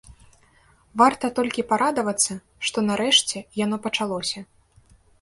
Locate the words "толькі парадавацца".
1.41-2.39